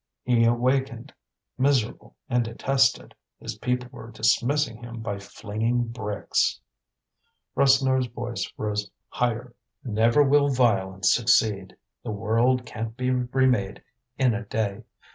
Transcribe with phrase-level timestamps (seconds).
[0.23, 1.13] He awakened,
[1.59, 6.59] miserable and detested; his people were dismissing him by flinging bricks.
[7.55, 9.53] Rasseneur's voice rose higher:
[9.83, 13.83] "Never will violence succeed; the world can't be remade
[14.17, 14.85] in a day.